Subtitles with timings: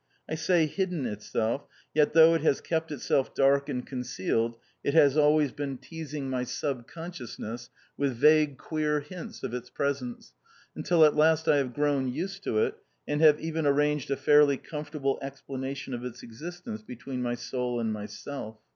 [0.27, 5.15] I say hidden itself; yet, though it has kept itself dark and concealed, it has
[5.15, 10.33] always been teasing my sub consciousness with vague queer hints of its presence,
[10.75, 14.57] until at last I have grown used to it, and have even arranged a fairly
[14.57, 18.57] comfortable explanation of its existence between my soul and myself.